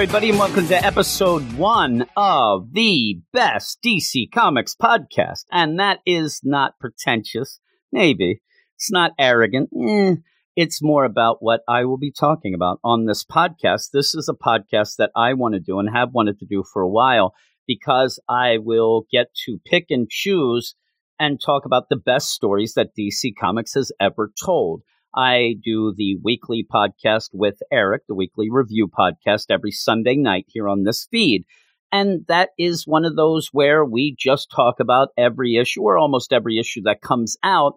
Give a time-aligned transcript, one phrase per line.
[0.00, 5.40] everybody, and welcome to episode one of the best DC Comics podcast.
[5.50, 7.58] And that is not pretentious.
[7.90, 8.40] Maybe.
[8.76, 9.70] It's not arrogant.
[9.76, 10.14] Eh,
[10.54, 13.90] it's more about what I will be talking about on this podcast.
[13.92, 16.80] This is a podcast that I want to do and have wanted to do for
[16.80, 17.34] a while
[17.66, 20.76] because I will get to pick and choose
[21.18, 24.82] and talk about the best stories that DC Comics has ever told.
[25.14, 30.68] I do the weekly podcast with Eric, the weekly review podcast every Sunday night here
[30.68, 31.44] on this feed.
[31.90, 36.32] And that is one of those where we just talk about every issue or almost
[36.32, 37.74] every issue that comes out.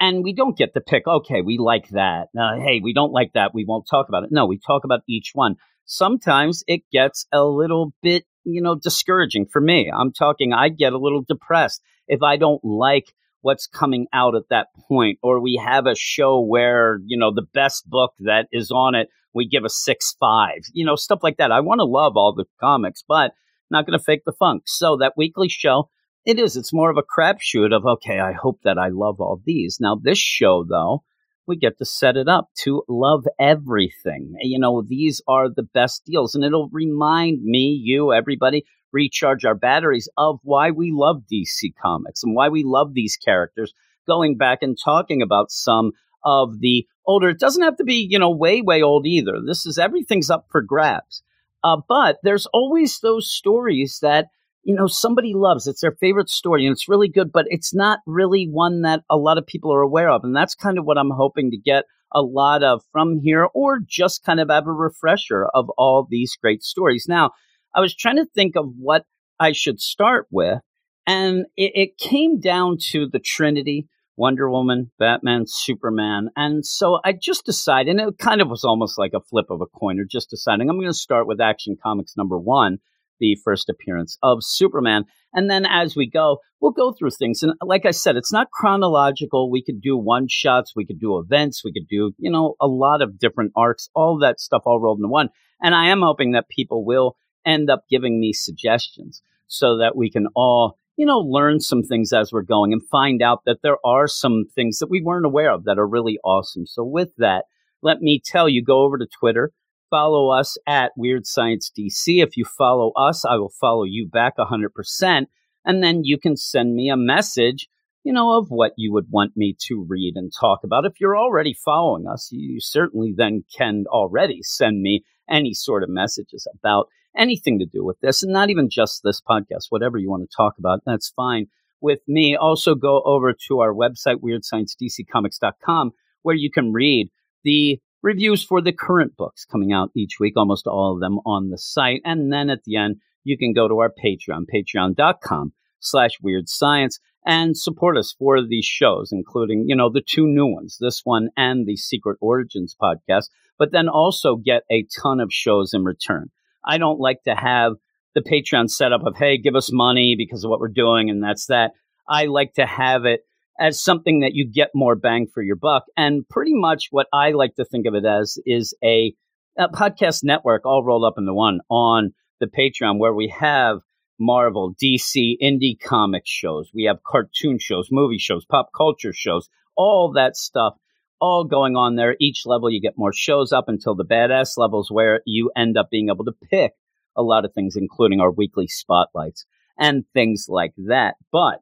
[0.00, 2.28] And we don't get to pick, okay, we like that.
[2.38, 3.54] Uh, hey, we don't like that.
[3.54, 4.30] We won't talk about it.
[4.32, 5.54] No, we talk about each one.
[5.86, 9.90] Sometimes it gets a little bit, you know, discouraging for me.
[9.94, 13.14] I'm talking, I get a little depressed if I don't like
[13.44, 17.46] what's coming out at that point or we have a show where you know the
[17.52, 21.36] best book that is on it we give a six five you know stuff like
[21.36, 21.52] that.
[21.52, 23.32] I want to love all the comics but
[23.70, 24.62] not going to fake the funk.
[24.64, 25.90] So that weekly show
[26.24, 29.42] it is it's more of a crapshoot of okay i hope that i love all
[29.44, 29.76] these.
[29.78, 31.04] Now this show though
[31.46, 34.32] we get to set it up to love everything.
[34.40, 39.54] You know these are the best deals and it'll remind me you everybody recharge our
[39.54, 43.74] batteries of why we love DC Comics and why we love these characters,
[44.06, 45.92] going back and talking about some
[46.24, 47.28] of the older.
[47.28, 49.40] It doesn't have to be, you know, way, way old either.
[49.44, 51.22] This is everything's up for grabs.
[51.62, 54.28] Uh, but there's always those stories that,
[54.62, 55.66] you know, somebody loves.
[55.66, 59.16] It's their favorite story and it's really good, but it's not really one that a
[59.16, 60.24] lot of people are aware of.
[60.24, 61.84] And that's kind of what I'm hoping to get
[62.14, 66.36] a lot of from here or just kind of have a refresher of all these
[66.40, 67.06] great stories.
[67.08, 67.32] Now,
[67.74, 69.04] I was trying to think of what
[69.40, 70.60] I should start with,
[71.06, 73.88] and it, it came down to the Trinity.
[74.16, 76.28] Wonder Woman, Batman, Superman.
[76.36, 79.60] And so I just decided, and it kind of was almost like a flip of
[79.60, 82.78] a coin, or just deciding I'm going to start with Action Comics number one,
[83.18, 85.04] the first appearance of Superman.
[85.32, 87.42] And then as we go, we'll go through things.
[87.42, 89.50] And like I said, it's not chronological.
[89.50, 92.68] We could do one shots, we could do events, we could do, you know, a
[92.68, 95.30] lot of different arcs, all that stuff all rolled into one.
[95.60, 100.10] And I am hoping that people will end up giving me suggestions so that we
[100.10, 103.78] can all, you know, learn some things as we're going and find out that there
[103.84, 106.66] are some things that we weren't aware of that are really awesome.
[106.66, 107.44] So with that,
[107.82, 109.52] let me tell you, go over to Twitter,
[109.90, 112.22] follow us at Weird Science DC.
[112.22, 115.26] If you follow us, I will follow you back 100%.
[115.64, 117.68] And then you can send me a message,
[118.02, 120.84] you know, of what you would want me to read and talk about.
[120.84, 125.88] If you're already following us, you certainly then can already send me any sort of
[125.88, 130.10] messages about anything to do with this, and not even just this podcast, whatever you
[130.10, 131.46] want to talk about, that's fine
[131.80, 132.34] with me.
[132.34, 135.92] Also, go over to our website, weirdsciencedccomics.com,
[136.22, 137.10] where you can read
[137.44, 141.50] the reviews for the current books coming out each week, almost all of them on
[141.50, 142.00] the site.
[142.04, 146.98] And then at the end, you can go to our Patreon, patreon.com slash weird science
[147.26, 151.30] and support us for these shows, including, you know, the two new ones, this one
[151.36, 156.30] and the Secret Origins podcast, but then also get a ton of shows in return.
[156.66, 157.72] I don't like to have
[158.14, 161.46] the Patreon setup of, hey, give us money because of what we're doing, and that's
[161.46, 161.72] that.
[162.08, 163.20] I like to have it
[163.58, 165.84] as something that you get more bang for your buck.
[165.96, 169.14] And pretty much what I like to think of it as is a,
[169.58, 173.78] a podcast network all rolled up into one on the Patreon where we have
[174.18, 176.70] Marvel, DC, indie comic shows.
[176.74, 180.74] We have cartoon shows, movie shows, pop culture shows, all that stuff
[181.20, 182.16] all going on there.
[182.20, 185.88] Each level, you get more shows up until the badass levels where you end up
[185.90, 186.72] being able to pick
[187.16, 189.46] a lot of things, including our weekly spotlights
[189.78, 191.14] and things like that.
[191.32, 191.60] But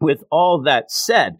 [0.00, 1.36] with all that said,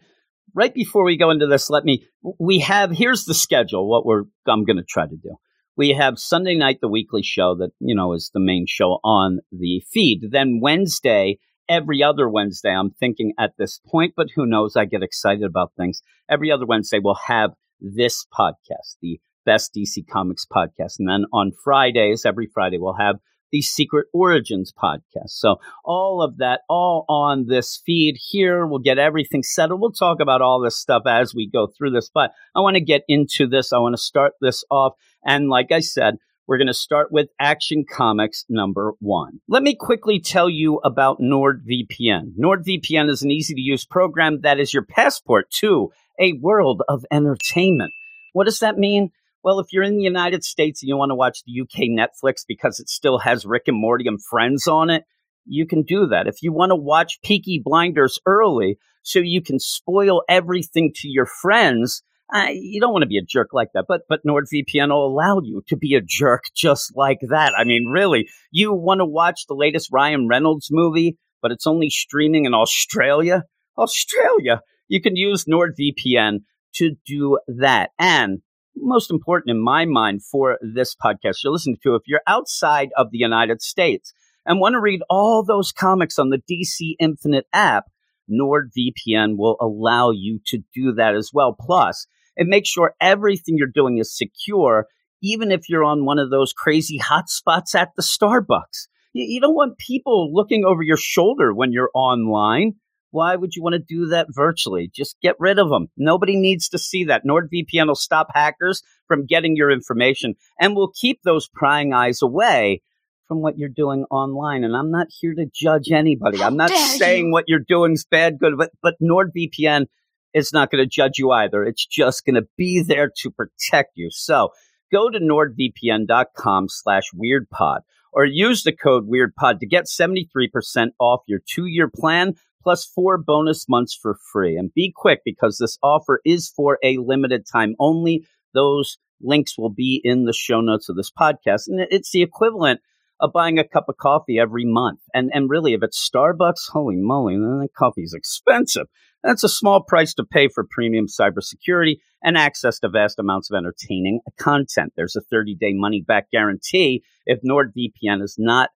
[0.53, 2.05] right before we go into this, let me,
[2.39, 5.35] we have, here's the schedule, what we're, I'm going to try to do.
[5.75, 9.39] We have Sunday night, the weekly show that, you know, is the main show on
[9.51, 10.21] the feed.
[10.31, 11.37] Then Wednesday,
[11.69, 14.75] every other Wednesday, I'm thinking at this point, but who knows?
[14.75, 16.01] I get excited about things.
[16.29, 20.95] Every other Wednesday, we'll have this podcast, the Best DC Comics podcast.
[20.99, 23.17] And then on Fridays, every Friday, we'll have
[23.51, 25.29] the Secret Origins podcast.
[25.29, 28.65] So all of that, all on this feed here.
[28.67, 29.79] We'll get everything settled.
[29.79, 32.81] We'll talk about all this stuff as we go through this, but I want to
[32.81, 33.71] get into this.
[33.71, 34.93] I want to start this off.
[35.25, 36.15] And like I said,
[36.47, 39.41] we're going to start with Action Comics number one.
[39.49, 42.35] Let me quickly tell you about NordVPN.
[42.39, 47.05] NordVPN is an easy to use program that is your passport to a world of
[47.11, 47.91] entertainment.
[48.31, 49.11] What does that mean?
[49.43, 52.43] Well, if you're in the United States and you want to watch the UK Netflix
[52.47, 55.03] because it still has Rick and Morty and Friends on it,
[55.45, 56.27] you can do that.
[56.27, 61.25] If you want to watch Peaky Blinders early so you can spoil everything to your
[61.25, 65.07] friends Uh, you don't want to be a jerk like that, but but NordVPN will
[65.07, 67.53] allow you to be a jerk just like that.
[67.57, 71.89] I mean, really, you want to watch the latest Ryan Reynolds movie, but it's only
[71.89, 73.43] streaming in Australia.
[73.77, 76.39] Australia, you can use NordVPN
[76.75, 77.91] to do that.
[77.97, 78.41] And
[78.75, 83.11] most important in my mind for this podcast you're listening to, if you're outside of
[83.11, 84.13] the United States
[84.45, 87.85] and want to read all those comics on the DC Infinite app,
[88.29, 91.55] NordVPN will allow you to do that as well.
[91.57, 92.07] Plus,
[92.37, 94.87] it make sure everything you're doing is secure,
[95.21, 98.87] even if you're on one of those crazy hotspots at the Starbucks.
[99.13, 102.73] You, you don't want people looking over your shoulder when you're online.
[103.11, 104.91] Why would you want to do that virtually?
[104.93, 105.87] Just get rid of them.
[105.97, 107.23] Nobody needs to see that.
[107.25, 112.81] NordVPN will stop hackers from getting your information and will keep those prying eyes away
[113.27, 114.63] from what you're doing online.
[114.63, 116.37] And I'm not here to judge anybody.
[116.37, 117.31] How I'm not saying you.
[117.31, 119.85] what you're doing is bad, good, but, but NordVPN
[120.33, 121.63] is not going to judge you either.
[121.63, 124.09] It's just going to be there to protect you.
[124.11, 124.49] So
[124.91, 127.79] go to nordvpn.com slash weirdpod
[128.13, 133.69] or use the code weirdpod to get 73% off your two-year plan plus four bonus
[133.69, 134.57] months for free.
[134.57, 138.25] And be quick because this offer is for a limited time only.
[138.53, 141.67] Those links will be in the show notes of this podcast.
[141.67, 142.81] And it's the equivalent
[143.19, 144.99] of buying a cup of coffee every month.
[145.13, 148.87] And and really, if it's Starbucks, holy moly, then the coffee's expensive.
[149.23, 153.57] That's a small price to pay for premium cybersecurity and access to vast amounts of
[153.57, 154.93] entertaining content.
[154.95, 158.69] There's a 30 day money back guarantee if NordVPN is not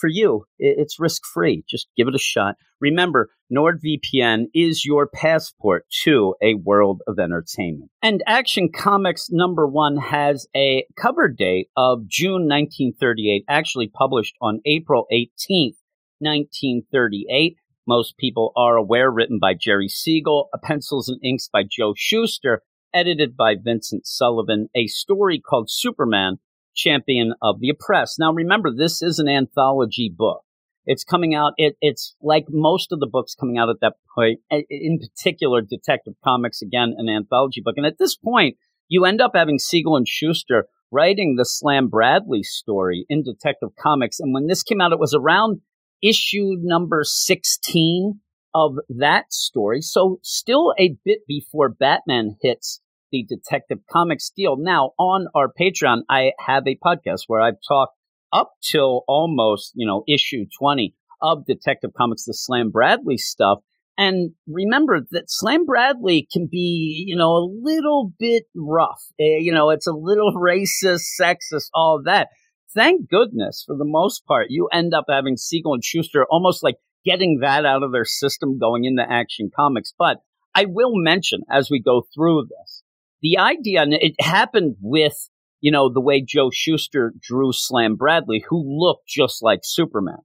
[0.00, 0.44] for you.
[0.58, 1.64] It's risk free.
[1.68, 2.56] Just give it a shot.
[2.80, 7.90] Remember, NordVPN is your passport to a world of entertainment.
[8.02, 14.60] And Action Comics number one has a cover date of June 1938, actually published on
[14.66, 15.76] April 18th,
[16.20, 17.56] 1938.
[17.88, 22.60] Most people are aware, written by Jerry Siegel, pencils and inks by Joe Shuster,
[22.92, 26.36] edited by Vincent Sullivan, a story called Superman,
[26.74, 28.18] Champion of the Oppressed.
[28.18, 30.42] Now remember, this is an anthology book.
[30.84, 34.40] It's coming out, it, it's like most of the books coming out at that point,
[34.50, 37.78] in particular, Detective Comics, again, an anthology book.
[37.78, 38.58] And at this point,
[38.88, 44.20] you end up having Siegel and Shuster writing the Slam Bradley story in Detective Comics.
[44.20, 45.62] And when this came out, it was around
[46.02, 48.20] issue number 16
[48.54, 49.80] of that story.
[49.80, 52.80] So still a bit before Batman hits
[53.10, 54.56] the Detective Comics deal.
[54.58, 57.94] Now on our Patreon, I have a podcast where I've talked
[58.32, 63.58] up till almost, you know, issue 20 of Detective Comics, the Slam Bradley stuff.
[63.96, 69.02] And remember that Slam Bradley can be, you know, a little bit rough.
[69.20, 72.28] Uh, you know, it's a little racist, sexist, all that
[72.74, 76.76] thank goodness, for the most part, you end up having Siegel and Shuster almost like
[77.04, 79.92] getting that out of their system going into Action Comics.
[79.98, 80.18] But
[80.54, 82.82] I will mention as we go through this,
[83.22, 85.28] the idea, and it happened with,
[85.60, 90.18] you know, the way Joe Shuster drew Slam Bradley, who looked just like Superman.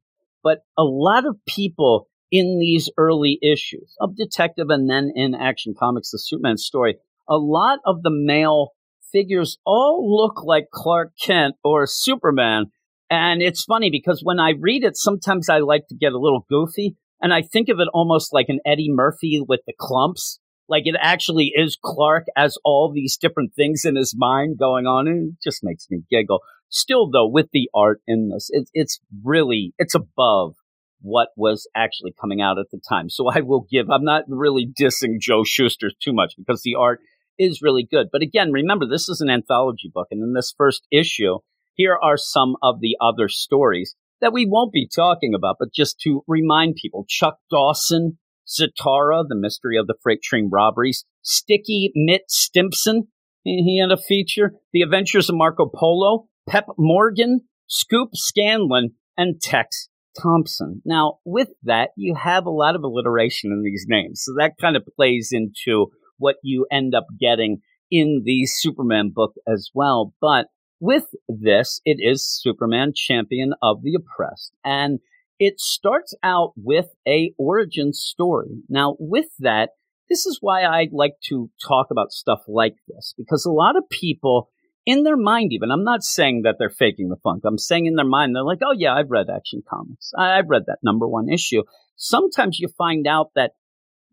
[0.43, 5.73] But a lot of people in these early issues of Detective and then in Action
[5.77, 6.97] Comics, the Superman story,
[7.29, 8.71] a lot of the male
[9.13, 12.65] figures all look like Clark Kent or Superman.
[13.09, 16.45] And it's funny because when I read it, sometimes I like to get a little
[16.49, 20.39] goofy and I think of it almost like an Eddie Murphy with the Klumps.
[20.67, 25.07] Like it actually is Clark as all these different things in his mind going on.
[25.07, 26.39] And it just makes me giggle.
[26.69, 30.55] Still though, with the art in this, it, it's really, it's above
[30.99, 33.09] what was actually coming out at the time.
[33.09, 36.99] So I will give, I'm not really dissing Joe Shuster too much because the art
[37.37, 38.07] is really good.
[38.11, 40.07] But again, remember, this is an anthology book.
[40.11, 41.39] And in this first issue,
[41.73, 45.99] here are some of the other stories that we won't be talking about, but just
[46.01, 52.23] to remind people Chuck Dawson, Zatara, the mystery of the freight train robberies, Sticky Mitt
[52.29, 53.07] Stimpson,
[53.43, 59.89] he had a feature, The Adventures of Marco Polo, Pep Morgan, Scoop Scanlon, and Tex
[60.19, 60.81] Thompson.
[60.85, 64.23] Now, with that, you have a lot of alliteration in these names.
[64.23, 67.59] So that kind of plays into what you end up getting
[67.91, 70.13] in the Superman book as well.
[70.19, 70.47] But
[70.79, 74.53] with this, it is Superman champion of the oppressed.
[74.65, 74.99] And
[75.39, 78.63] it starts out with a origin story.
[78.69, 79.69] Now, with that,
[80.09, 83.89] this is why I like to talk about stuff like this, because a lot of
[83.89, 84.49] people
[84.85, 87.43] in their mind, even, I'm not saying that they're faking the funk.
[87.45, 90.11] I'm saying in their mind, they're like, oh yeah, I've read Action Comics.
[90.17, 91.63] I've read that number one issue.
[91.95, 93.51] Sometimes you find out that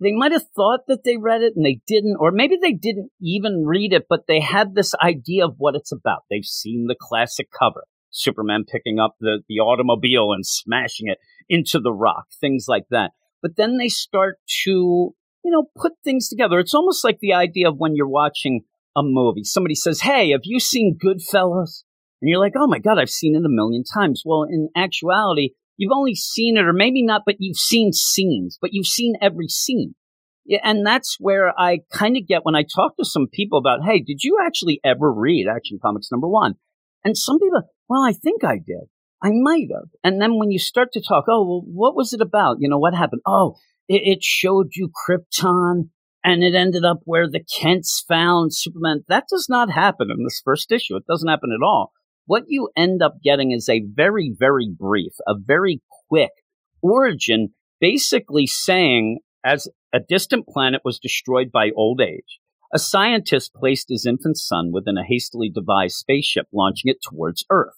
[0.00, 3.10] they might have thought that they read it and they didn't, or maybe they didn't
[3.20, 6.24] even read it, but they had this idea of what it's about.
[6.30, 11.78] They've seen the classic cover, Superman picking up the, the automobile and smashing it into
[11.78, 13.12] the rock, things like that.
[13.42, 15.14] But then they start to
[15.44, 16.58] you know, put things together.
[16.58, 18.62] It's almost like the idea of when you're watching
[18.96, 19.44] a movie.
[19.44, 21.84] Somebody says, Hey, have you seen Goodfellas?
[22.20, 24.22] And you're like, Oh my God, I've seen it a million times.
[24.24, 25.50] Well, in actuality,
[25.80, 29.48] you've only seen it, or maybe not, but you've seen scenes, but you've seen every
[29.48, 29.94] scene.
[30.62, 34.00] And that's where I kind of get when I talk to some people about, Hey,
[34.00, 36.54] did you actually ever read Action Comics number one?
[37.02, 38.88] And some people, well, I think I did.
[39.22, 39.88] I might have.
[40.04, 42.56] And then when you start to talk, oh, well, what was it about?
[42.60, 43.22] You know, what happened?
[43.24, 43.56] Oh,
[43.88, 45.88] it, it showed you Krypton
[46.22, 49.04] and it ended up where the Kents found Superman.
[49.08, 50.96] That does not happen in this first issue.
[50.96, 51.92] It doesn't happen at all.
[52.30, 56.30] What you end up getting is a very, very brief, a very quick
[56.80, 57.48] origin,
[57.80, 62.38] basically saying as a distant planet was destroyed by old age,
[62.72, 67.74] a scientist placed his infant son within a hastily devised spaceship, launching it towards Earth.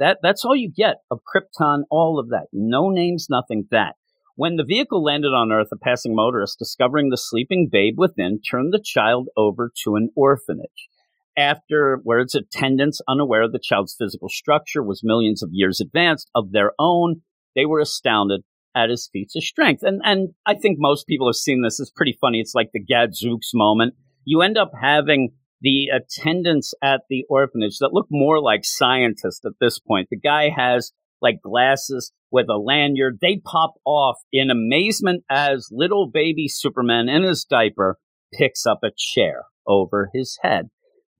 [0.00, 2.46] That, that's all you get of Krypton, all of that.
[2.52, 3.94] No names, nothing, that.
[4.34, 8.72] When the vehicle landed on Earth, a passing motorist, discovering the sleeping babe within, turned
[8.72, 10.88] the child over to an orphanage.
[11.36, 16.30] After where its attendants, unaware of the child's physical structure, was millions of years advanced
[16.34, 17.22] of their own,
[17.54, 18.42] they were astounded
[18.74, 19.82] at his feats of strength.
[19.82, 21.80] And and I think most people have seen this.
[21.80, 22.40] It's pretty funny.
[22.40, 23.94] It's like the Gadzooks moment.
[24.24, 29.52] You end up having the attendants at the orphanage that look more like scientists at
[29.60, 30.08] this point.
[30.10, 33.18] The guy has like glasses with a lanyard.
[33.20, 37.98] They pop off in amazement as little baby Superman in his diaper
[38.34, 40.70] picks up a chair over his head.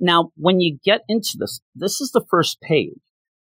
[0.01, 2.99] Now, when you get into this, this is the first page.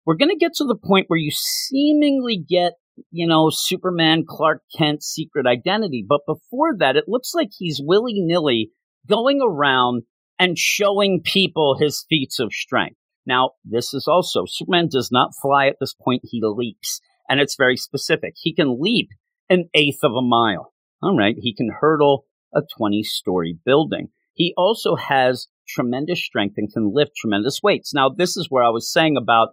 [0.06, 2.74] We're going to get to the point where you seemingly get,
[3.12, 6.06] you know, Superman Clark Kent's secret identity.
[6.08, 8.72] But before that, it looks like he's willy nilly
[9.08, 10.04] going around
[10.38, 12.98] and showing people his feats of strength.
[13.26, 17.00] Now, this is also, Superman does not fly at this point, he leaps.
[17.30, 18.34] And it's very specific.
[18.36, 19.10] He can leap
[19.50, 20.74] an eighth of a mile.
[21.02, 21.36] All right.
[21.38, 24.10] He can hurdle a 20 story building.
[24.34, 27.94] He also has tremendous strength and can lift tremendous weights.
[27.94, 29.50] Now, this is where I was saying about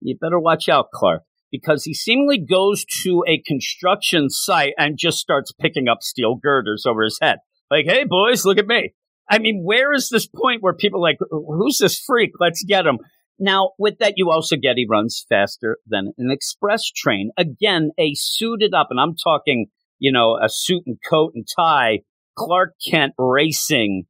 [0.00, 5.18] you better watch out, Clark, because he seemingly goes to a construction site and just
[5.18, 7.38] starts picking up steel girders over his head.
[7.70, 8.92] Like, hey, boys, look at me.
[9.30, 12.32] I mean, where is this point where people like, who's this freak?
[12.38, 12.98] Let's get him.
[13.38, 17.30] Now, with that, you also get he runs faster than an express train.
[17.36, 19.66] Again, a suited up, and I'm talking,
[19.98, 22.00] you know, a suit and coat and tie,
[22.36, 24.04] Clark Kent racing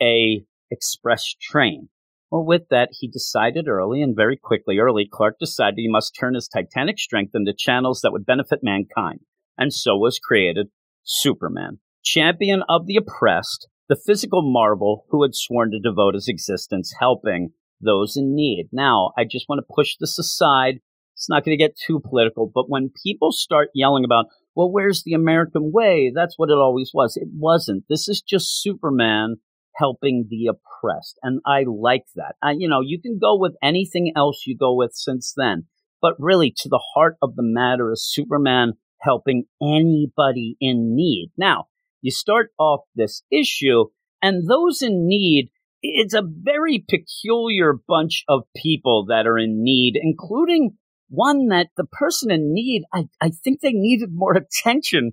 [0.00, 1.88] a express train.
[2.30, 6.34] Well, with that, he decided early and very quickly, early, Clark decided he must turn
[6.34, 9.20] his titanic strength into channels that would benefit mankind.
[9.56, 10.68] And so was created
[11.04, 16.94] Superman, champion of the oppressed, the physical marvel who had sworn to devote his existence
[17.00, 18.68] helping those in need.
[18.72, 20.80] Now, I just want to push this aside.
[21.14, 25.02] It's not going to get too political, but when people start yelling about, well, where's
[25.02, 26.12] the American way?
[26.14, 27.16] That's what it always was.
[27.16, 27.84] It wasn't.
[27.88, 29.36] This is just Superman
[29.78, 31.18] helping the oppressed.
[31.22, 32.34] And I like that.
[32.58, 35.66] You know, you can go with anything else you go with since then,
[36.02, 41.30] but really to the heart of the matter is Superman helping anybody in need.
[41.36, 41.66] Now,
[42.00, 43.86] you start off this issue,
[44.22, 45.50] and those in need,
[45.82, 50.76] it's a very peculiar bunch of people that are in need, including
[51.08, 55.12] one that the person in need, I, I think they needed more attention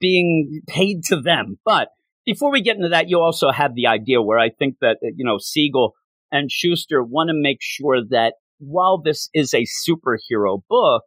[0.00, 1.58] being paid to them.
[1.64, 1.88] But
[2.26, 5.08] before we get into that, you also have the idea where I think that, uh,
[5.16, 5.94] you know, Siegel
[6.30, 11.04] and Shuster want to make sure that while this is a superhero book,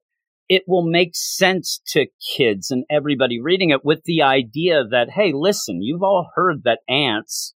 [0.47, 5.31] it will make sense to kids and everybody reading it with the idea that, hey,
[5.35, 7.53] listen, you've all heard that ants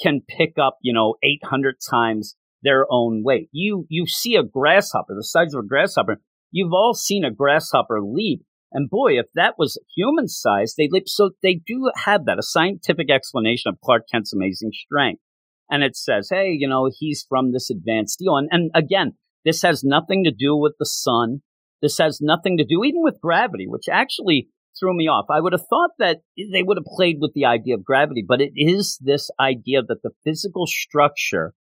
[0.00, 3.48] can pick up, you know, 800 times their own weight.
[3.52, 6.20] You, you see a grasshopper, the size of a grasshopper.
[6.50, 8.42] You've all seen a grasshopper leap.
[8.72, 11.08] And boy, if that was human size, they leap.
[11.08, 15.22] So they do have that, a scientific explanation of Clark Kent's amazing strength.
[15.70, 18.36] And it says, hey, you know, he's from this advanced deal.
[18.36, 19.12] And, and again,
[19.44, 21.42] this has nothing to do with the sun.
[21.80, 24.48] This has nothing to do even with gravity, which actually
[24.78, 25.26] threw me off.
[25.30, 28.40] I would have thought that they would have played with the idea of gravity, but
[28.40, 31.54] it is this idea that the physical structure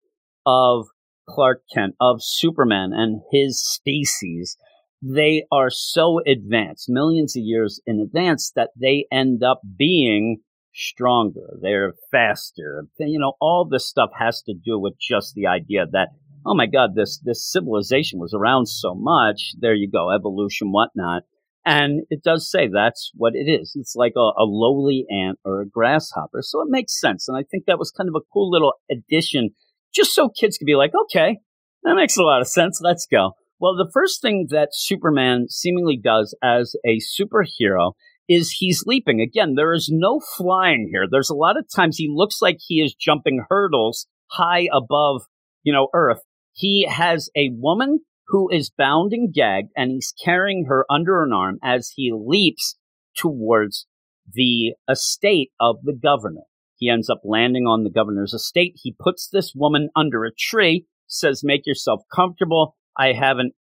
[0.47, 0.87] of
[1.29, 4.57] Clark Kent, of Superman and his species,
[5.03, 10.39] they are so advanced, millions of years in advance, that they end up being
[10.75, 11.59] stronger.
[11.61, 12.87] They're faster.
[12.99, 16.09] You know, all this stuff has to do with just the idea that
[16.47, 19.53] oh my God, this this civilization was around so much.
[19.59, 21.23] There you go, evolution, whatnot.
[21.65, 23.73] And it does say that's what it is.
[23.75, 26.41] It's like a, a lowly ant or a grasshopper.
[26.41, 27.29] So it makes sense.
[27.29, 29.51] And I think that was kind of a cool little addition,
[29.95, 31.39] just so kids could be like, okay,
[31.83, 32.81] that makes a lot of sense.
[32.83, 33.33] Let's go.
[33.61, 37.93] Well, the first thing that Superman seemingly does as a superhero
[38.27, 39.21] is he's leaping.
[39.21, 41.05] Again, there is no flying here.
[41.11, 45.23] There's a lot of times he looks like he is jumping hurdles high above,
[45.63, 46.21] you know, earth.
[46.55, 51.33] He has a woman who is bound and gagged and he's carrying her under an
[51.33, 52.77] arm as he leaps
[53.15, 53.87] towards
[54.33, 56.43] the estate of the governor.
[56.77, 58.77] He ends up landing on the governor's estate.
[58.77, 62.77] He puts this woman under a tree, says, make yourself comfortable.
[63.01, 63.55] I haven't,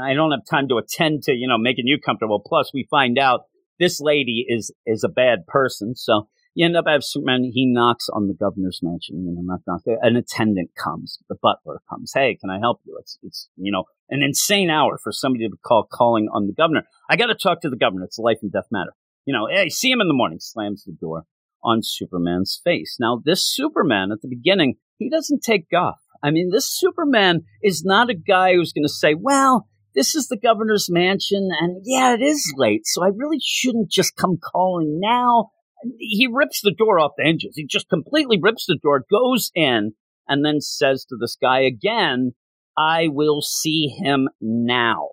[0.00, 2.40] I don't have time to attend to, you know, making you comfortable.
[2.44, 3.40] Plus we find out
[3.80, 5.96] this lady is, is a bad person.
[5.96, 7.50] So you end up having Superman.
[7.52, 9.24] He knocks on the governor's mansion.
[9.24, 9.82] You know, knock, knock.
[10.02, 11.18] An attendant comes.
[11.28, 12.12] The butler comes.
[12.14, 12.96] Hey, can I help you?
[13.00, 16.84] It's, it's, you know, an insane hour for somebody to call calling on the governor.
[17.10, 18.04] I got to talk to the governor.
[18.04, 18.94] It's a life and death matter.
[19.26, 20.38] You know, hey, see him in the morning.
[20.40, 21.24] Slams the door
[21.64, 22.98] on Superman's face.
[23.00, 25.98] Now, this Superman at the beginning, he doesn't take guff.
[26.24, 30.26] I mean, this Superman is not a guy who's going to say, well, this is
[30.26, 34.98] the governor's mansion, and yeah, it is late, so I really shouldn't just come calling
[35.00, 35.50] now
[35.98, 37.56] he rips the door off the hinges.
[37.56, 39.92] He just completely rips the door, goes in,
[40.28, 42.32] and then says to this guy again,
[42.76, 45.10] I will see him now.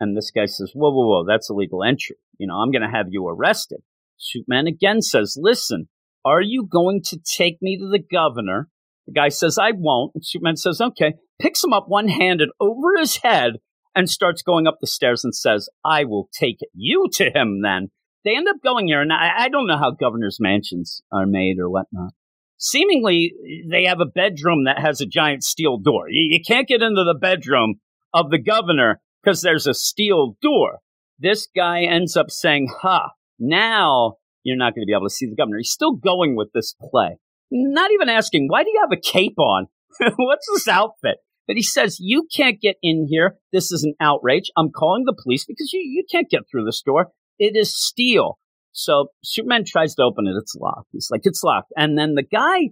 [0.00, 2.16] And this guy says, Whoa, whoa, whoa, that's illegal entry.
[2.38, 3.78] You know, I'm going to have you arrested.
[4.16, 5.88] Superman again says, Listen,
[6.24, 8.68] are you going to take me to the governor?
[9.08, 10.12] The guy says, I won't.
[10.14, 11.14] And Superman says, Okay.
[11.40, 13.54] Picks him up one handed over his head
[13.94, 17.90] and starts going up the stairs and says, I will take you to him then
[18.24, 21.58] they end up going here, and I, I don't know how governors' mansions are made
[21.58, 22.12] or whatnot.
[22.58, 23.32] Seemingly,
[23.70, 26.08] they have a bedroom that has a giant steel door.
[26.10, 27.76] You, you can't get into the bedroom
[28.12, 30.80] of the governor because there's a steel door.
[31.18, 35.26] This guy ends up saying, Ha, now you're not going to be able to see
[35.26, 35.58] the governor.
[35.58, 37.18] He's still going with this play.
[37.50, 39.66] Not even asking, why do you have a cape on?
[40.16, 41.18] What's this outfit?
[41.46, 43.36] But he says, You can't get in here.
[43.52, 44.50] This is an outrage.
[44.56, 47.08] I'm calling the police because you, you can't get through this door.
[47.38, 48.38] It is steel.
[48.72, 50.36] So Superman tries to open it.
[50.38, 50.90] It's locked.
[50.92, 51.72] He's like, it's locked.
[51.74, 52.70] And then the guy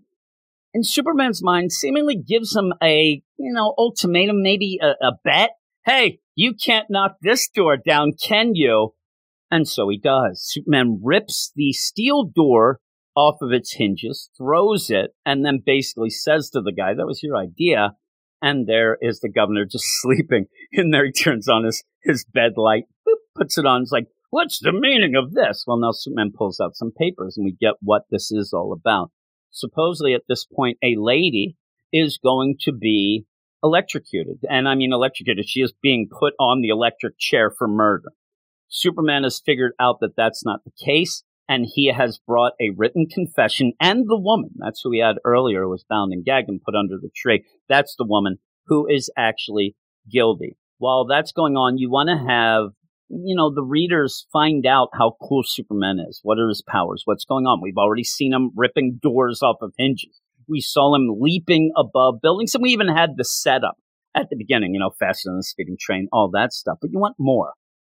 [0.74, 5.52] in Superman's mind seemingly gives him a, you know, ultimatum, maybe a, a bet.
[5.86, 8.94] Hey, you can't knock this door down, can you?
[9.50, 10.42] And so he does.
[10.42, 12.80] Superman rips the steel door
[13.16, 17.22] off of its hinges, throws it, and then basically says to the guy, that was
[17.22, 17.92] your idea.
[18.42, 20.46] And there is the governor just sleeping.
[20.72, 23.82] In there, he turns on his, his bed light, boop, puts it on.
[23.82, 25.64] It's like, What's the meaning of this?
[25.66, 29.10] Well, now Superman pulls out some papers and we get what this is all about.
[29.50, 31.56] Supposedly at this point, a lady
[31.92, 33.24] is going to be
[33.62, 34.40] electrocuted.
[34.50, 35.48] And I mean electrocuted.
[35.48, 38.10] She is being put on the electric chair for murder.
[38.68, 41.22] Superman has figured out that that's not the case.
[41.48, 45.68] And he has brought a written confession and the woman, that's who we had earlier,
[45.68, 47.44] was bound and gagged and put under the tree.
[47.68, 49.76] That's the woman who is actually
[50.10, 50.56] guilty.
[50.78, 52.72] While that's going on, you want to have
[53.08, 56.20] you know, the readers find out how cool Superman is.
[56.22, 57.02] What are his powers?
[57.04, 57.60] What's going on?
[57.62, 60.20] We've already seen him ripping doors off of hinges.
[60.48, 63.76] We saw him leaping above buildings, and we even had the setup
[64.14, 66.78] at the beginning, you know, faster than a speeding train, all that stuff.
[66.80, 67.52] But you want more.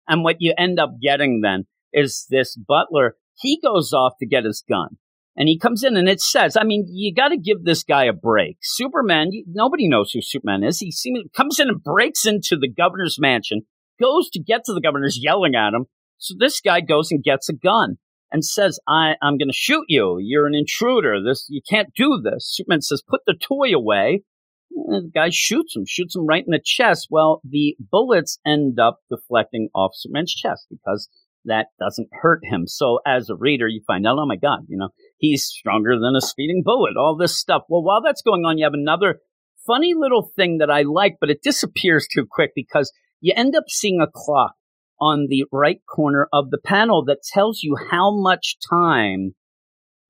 [0.08, 4.45] And what you end up getting then is this butler, he goes off to get
[4.45, 4.97] his gun.
[5.36, 8.06] And he comes in and it says, I mean, you got to give this guy
[8.06, 8.58] a break.
[8.62, 10.80] Superman, nobody knows who Superman is.
[10.80, 13.62] He seems, comes in and breaks into the governor's mansion,
[14.02, 15.86] goes to get to the governor's yelling at him.
[16.17, 17.99] So this guy goes and gets a gun
[18.32, 20.17] and says, I, I'm going to shoot you.
[20.19, 21.23] You're an intruder.
[21.23, 22.52] This, you can't do this.
[22.54, 24.23] Superman says, put the toy away.
[24.71, 27.08] And the guy shoots him, shoots him right in the chest.
[27.10, 31.10] Well, the bullets end up deflecting off Superman's chest because
[31.45, 32.67] that doesn't hurt him.
[32.67, 36.15] So as a reader, you find out, oh my God, you know, he's stronger than
[36.15, 37.63] a speeding bullet, all this stuff.
[37.69, 39.19] Well, while that's going on, you have another
[39.65, 43.65] funny little thing that I like, but it disappears too quick because you end up
[43.67, 44.54] seeing a clock
[44.99, 49.34] on the right corner of the panel that tells you how much time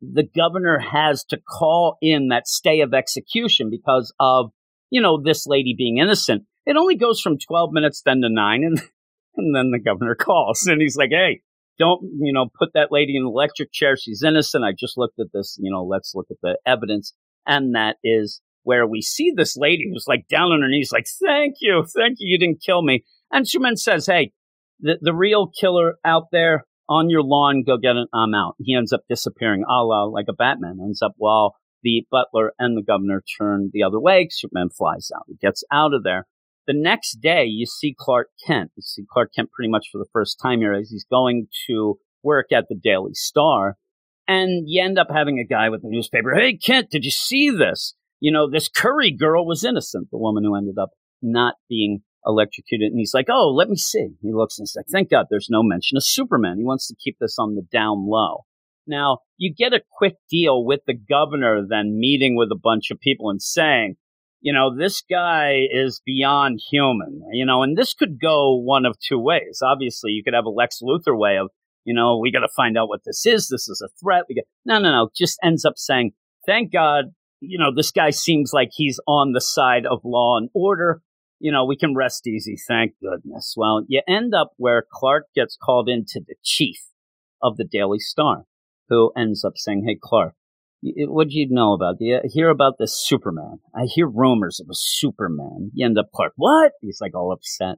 [0.02, 4.52] the governor has to call in that stay of execution because of,
[4.90, 6.44] you know, this lady being innocent.
[6.66, 8.82] It only goes from 12 minutes then to nine and,
[9.36, 11.42] and then the governor calls and he's like, Hey,
[11.78, 13.96] don't, you know, put that lady in the electric chair.
[13.96, 14.66] She's innocent.
[14.66, 17.14] I just looked at this, you know, let's look at the evidence.
[17.48, 21.08] And that is where we see this lady who's like down on her knees, like,
[21.26, 23.06] thank you, thank you, you didn't kill me.
[23.32, 24.34] And Superman says, hey,
[24.82, 28.56] the, the real killer out there on your lawn, go get it, I'm out.
[28.60, 32.78] He ends up disappearing, a la like a Batman, ends up while the butler and
[32.78, 34.28] the governor turn the other way.
[34.30, 35.24] Superman flies out.
[35.28, 36.28] He gets out of there.
[36.70, 38.72] The next day, you see Clark Kent.
[38.76, 41.98] You see Clark Kent pretty much for the first time here as he's going to
[42.22, 43.76] work at the Daily Star.
[44.28, 46.36] And you end up having a guy with a newspaper.
[46.36, 47.96] Hey, Kent, did you see this?
[48.20, 52.92] you know, this Curry girl was innocent, the woman who ended up not being electrocuted.
[52.92, 54.10] And he's like, oh, let me see.
[54.22, 56.58] He looks and he's like, thank God there's no mention of Superman.
[56.58, 58.46] He wants to keep this on the down low.
[58.86, 63.00] Now, you get a quick deal with the governor then meeting with a bunch of
[63.00, 63.96] people and saying,
[64.42, 68.98] you know, this guy is beyond human, you know, and this could go one of
[69.00, 69.60] two ways.
[69.62, 71.50] Obviously, you could have a Lex Luthor way of,
[71.84, 73.48] you know, we got to find out what this is.
[73.48, 74.26] This is a threat.
[74.30, 75.10] We get, no, no, no.
[75.16, 76.12] Just ends up saying,
[76.46, 77.06] thank God,
[77.42, 81.02] you know, this guy seems like he's on the side of law and order.
[81.40, 82.58] You know, we can rest easy.
[82.68, 83.56] Thank goodness.
[83.58, 86.80] Well, you end up where Clark gets called into the chief
[87.42, 88.44] of the Daily Star,
[88.90, 90.34] who ends up saying, Hey, Clark,
[90.82, 92.00] what do you know about?
[92.00, 93.60] Do you uh, hear about this Superman?
[93.76, 95.72] I hear rumors of a Superman.
[95.74, 96.74] You end up Clark, what?
[96.82, 97.78] He's like all upset.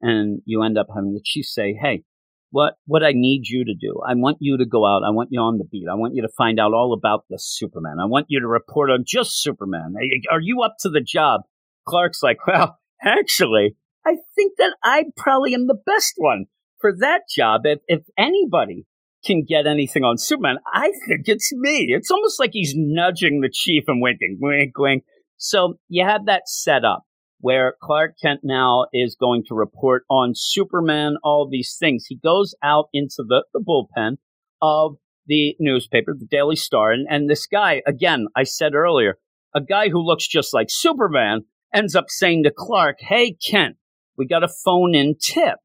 [0.00, 2.04] And you end up having the chief say, Hey,
[2.50, 5.02] what, what I need you to do, I want you to go out.
[5.06, 5.86] I want you on the beat.
[5.90, 7.96] I want you to find out all about this Superman.
[8.00, 9.94] I want you to report on just Superman.
[10.30, 11.42] Are you up to the job?
[11.86, 16.46] Clark's like, well, actually, I think that I probably am the best one
[16.78, 17.62] for that job.
[17.64, 18.86] If, if anybody
[19.26, 21.86] can get anything on Superman, I think it's me.
[21.88, 25.04] It's almost like he's nudging the chief and winking, wink, wink.
[25.36, 27.04] So you have that set up
[27.40, 32.06] where Clark Kent now is going to report on Superman, all these things.
[32.08, 34.16] He goes out into the, the bullpen
[34.62, 39.18] of the newspaper, the Daily Star, and, and this guy, again, I said earlier,
[39.54, 41.42] a guy who looks just like Superman
[41.74, 43.76] ends up saying to Clark, Hey, Kent,
[44.16, 45.56] we got a phone in tip.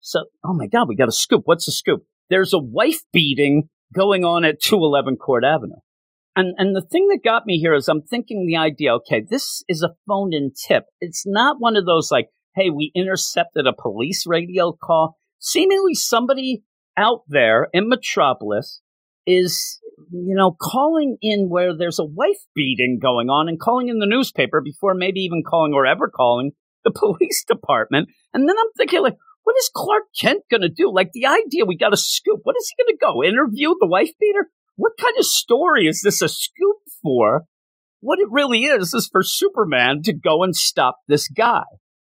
[0.00, 1.42] So, oh my God, we got a scoop.
[1.44, 2.04] What's the scoop?
[2.30, 5.80] There's a wife beating going on at 211 Court Avenue.
[6.36, 9.64] And, and the thing that got me here is I'm thinking the idea, okay, this
[9.68, 10.84] is a phone in tip.
[11.00, 15.16] It's not one of those like, hey, we intercepted a police radio call.
[15.40, 16.62] Seemingly somebody
[16.96, 18.82] out there in Metropolis
[19.26, 19.80] is,
[20.12, 24.06] you know, calling in where there's a wife beating going on and calling in the
[24.06, 26.52] newspaper before maybe even calling or ever calling
[26.84, 28.08] the police department.
[28.32, 29.16] And then I'm thinking like,
[29.48, 30.92] what is Clark Kent going to do?
[30.92, 32.40] Like the idea we got a scoop.
[32.42, 34.50] What is he going to go interview the wife beater?
[34.76, 37.44] What kind of story is this a scoop for?
[38.00, 41.62] What it really is is for Superman to go and stop this guy.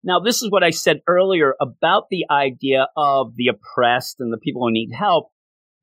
[0.03, 4.39] Now, this is what I said earlier about the idea of the oppressed and the
[4.39, 5.27] people who need help.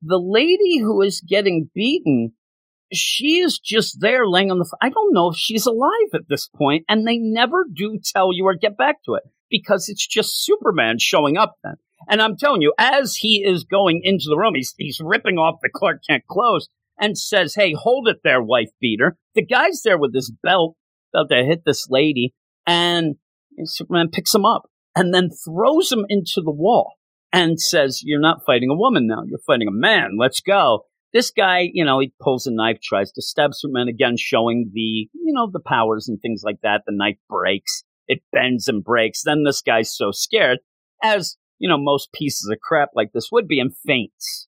[0.01, 2.33] The lady who is getting beaten,
[2.91, 4.69] she is just there laying on the.
[4.81, 8.43] I don't know if she's alive at this point, and they never do tell you
[8.43, 11.75] or get back to it because it's just Superman showing up then.
[12.07, 15.59] And I'm telling you, as he is going into the room, he's, he's ripping off
[15.61, 19.17] the Clark Kent clothes and says, Hey, hold it there, wife beater.
[19.35, 20.75] The guy's there with his belt,
[21.13, 22.33] about to hit this lady,
[22.65, 23.15] and
[23.63, 26.93] Superman picks him up and then throws him into the wall
[27.31, 30.17] and says, You're not fighting a woman now, you're fighting a man.
[30.19, 30.85] Let's go.
[31.13, 35.09] This guy, you know, he pulls a knife, tries to stab Superman again, showing the,
[35.13, 36.81] you know, the powers and things like that.
[36.85, 39.23] The knife breaks it bends and breaks.
[39.23, 40.59] Then this guy's so scared,
[41.03, 44.47] as you know, most pieces of crap like this would be, and faints.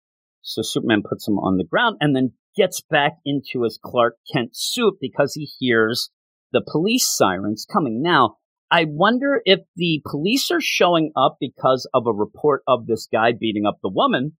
[0.41, 4.51] So Superman puts him on the ground and then gets back into his Clark Kent
[4.53, 6.09] suit because he hears
[6.51, 8.01] the police sirens coming.
[8.01, 8.37] Now,
[8.69, 13.31] I wonder if the police are showing up because of a report of this guy
[13.37, 14.37] beating up the woman,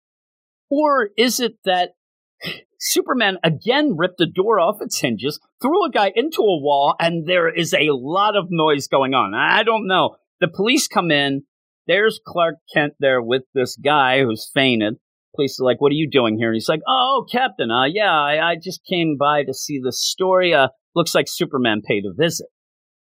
[0.69, 1.91] or is it that
[2.79, 7.27] Superman again ripped the door off its hinges, threw a guy into a wall, and
[7.27, 9.35] there is a lot of noise going on.
[9.35, 10.15] I don't know.
[10.39, 11.43] The police come in.
[11.85, 14.95] There's Clark Kent there with this guy who's fainted.
[15.35, 18.11] Police are like, "What are you doing here?" And he's like, "Oh, Captain, uh, yeah,
[18.11, 20.53] I, I just came by to see the story.
[20.53, 22.47] Uh, looks like Superman paid a visit."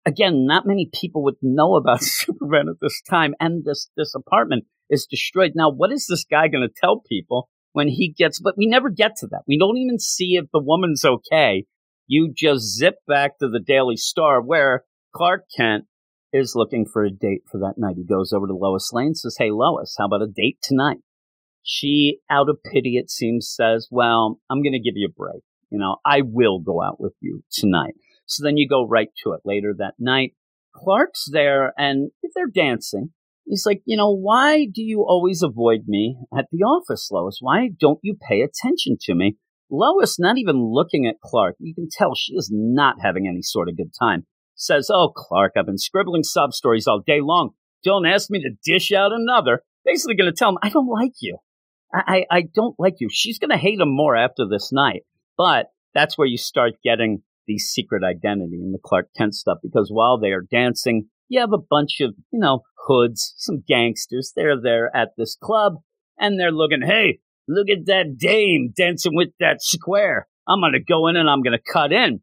[0.07, 4.65] Again, not many people would know about Superman at this time, and this this apartment
[4.89, 5.53] is destroyed.
[5.57, 8.89] Now, what is this guy going to tell people when he gets, but we never
[8.89, 9.43] get to that.
[9.47, 11.67] We don't even see if the woman's okay.
[12.07, 14.85] You just zip back to the Daily Star where
[15.15, 15.85] Clark Kent
[16.33, 17.97] is looking for a date for that night.
[17.99, 21.01] He goes over to Lois Lane, says, Hey, Lois, how about a date tonight?
[21.63, 25.43] She, out of pity, it seems, says, Well, I'm going to give you a break.
[25.69, 27.93] You know, I will go out with you tonight.
[28.25, 30.33] So then you go right to it later that night.
[30.75, 33.11] Clark's there and they're dancing.
[33.47, 37.39] He's like, you know, why do you always avoid me at the office, Lois?
[37.41, 39.37] Why don't you pay attention to me?
[39.71, 43.69] Lois, not even looking at Clark, you can tell she is not having any sort
[43.69, 44.27] of good time.
[44.57, 47.51] Says, Oh, Clark, I've been scribbling sub stories all day long.
[47.85, 49.63] Don't ask me to dish out another.
[49.85, 51.39] Basically, going to tell him, I don't like you.
[51.95, 53.09] I, I, I don't like you.
[53.11, 55.03] She's going to hate him more after this night.
[55.37, 59.89] But that's where you start getting the secret identity in the Clark Kent stuff because
[59.91, 64.33] while they are dancing, you have a bunch of, you know, hoods, some gangsters.
[64.35, 65.75] They're there at this club
[66.19, 70.29] and they're looking, hey, look at that dame dancing with that square.
[70.49, 72.21] I'm going to go in and I'm going to cut in.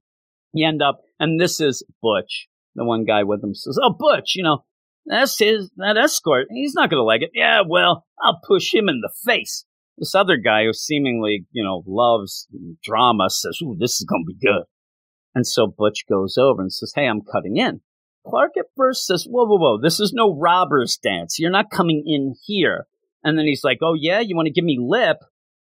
[0.54, 2.48] You end up, and this is Butch.
[2.76, 4.64] The one guy with him says, Oh, Butch, you know,
[5.06, 6.48] That's his, that escort.
[6.50, 7.32] He's not going to like it.
[7.34, 9.66] Yeah, well, I'll push him in the face.
[9.98, 12.48] This other guy who seemingly, you know, loves
[12.84, 14.64] drama says, ooh, this is going to be good.
[15.36, 17.82] And so Butch goes over and says, hey, I'm cutting in.
[18.26, 21.40] Clark at first says, whoa, whoa, whoa, this is no robber's dance.
[21.40, 22.88] You're not coming in here.
[23.24, 25.18] And then he's like, oh, yeah, you want to give me lip?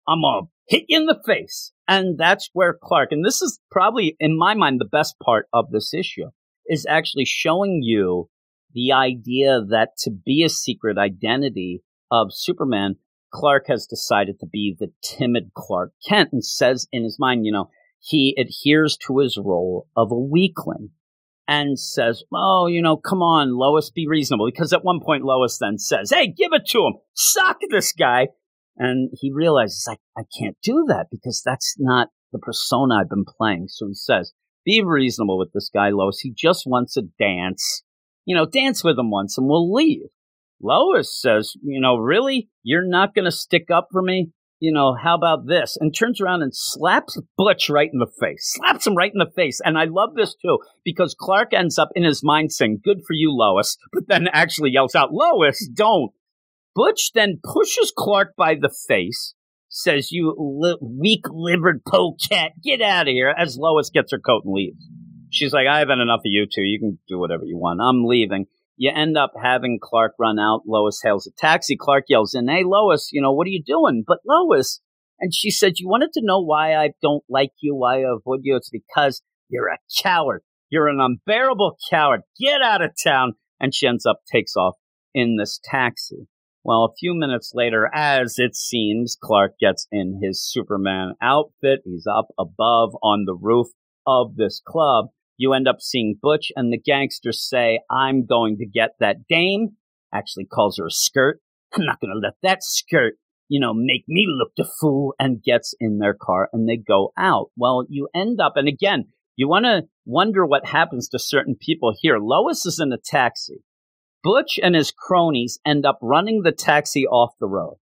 [0.07, 1.71] I'm going to hit you in the face.
[1.87, 5.71] And that's where Clark, and this is probably, in my mind, the best part of
[5.71, 6.29] this issue,
[6.67, 8.29] is actually showing you
[8.73, 12.95] the idea that to be a secret identity of Superman,
[13.31, 17.51] Clark has decided to be the timid Clark Kent and says in his mind, you
[17.51, 17.69] know,
[17.99, 20.91] he adheres to his role of a weakling
[21.49, 24.45] and says, Oh, you know, come on, Lois, be reasonable.
[24.45, 26.93] Because at one point, Lois then says, Hey, give it to him.
[27.15, 28.27] Sock this guy.
[28.77, 33.25] And he realizes, I, I can't do that because that's not the persona I've been
[33.25, 33.65] playing.
[33.67, 34.31] So he says,
[34.63, 36.19] Be reasonable with this guy, Lois.
[36.19, 37.83] He just wants a dance.
[38.25, 40.09] You know, dance with him once and we'll leave.
[40.61, 42.49] Lois says, You know, really?
[42.61, 44.29] You're not going to stick up for me?
[44.59, 45.77] You know, how about this?
[45.79, 48.55] And turns around and slaps Butch right in the face.
[48.55, 49.61] Slaps him right in the face.
[49.63, 53.13] And I love this too, because Clark ends up in his mind saying, Good for
[53.13, 56.11] you, Lois, but then actually yells out, Lois, don't.
[56.75, 59.33] Butch then pushes Clark by the face,
[59.69, 64.43] says, You li- weak livered polecat, get out of here, as Lois gets her coat
[64.43, 64.85] and leaves.
[65.31, 66.61] She's like, I have had enough of you two.
[66.61, 67.79] You can do whatever you want.
[67.81, 68.47] I'm leaving
[68.79, 70.61] you end up having Clark run out.
[70.65, 71.75] Lois hails a taxi.
[71.77, 74.05] Clark yells in, Hey, Lois, you know, what are you doing?
[74.07, 74.79] But Lois,
[75.19, 78.39] and she said, You wanted to know why I don't like you, why I avoid
[78.43, 78.55] you?
[78.55, 80.43] It's because you're a coward.
[80.69, 82.21] You're an unbearable coward.
[82.39, 83.33] Get out of town.
[83.59, 84.75] And she ends up takes off
[85.13, 86.29] in this taxi.
[86.63, 91.81] Well, a few minutes later, as it seems, Clark gets in his Superman outfit.
[91.83, 93.67] He's up above on the roof
[94.07, 95.07] of this club
[95.39, 99.77] you end up seeing Butch and the gangsters say, I'm going to get that dame.
[100.13, 101.39] Actually calls her a skirt.
[101.73, 103.13] I'm not going to let that skirt,
[103.47, 107.13] you know, make me look the fool and gets in their car and they go
[107.17, 107.51] out.
[107.55, 109.05] Well, you end up, and again,
[109.37, 112.17] you want to wonder what happens to certain people here.
[112.19, 113.63] Lois is in a taxi.
[114.21, 117.77] Butch and his cronies end up running the taxi off the road.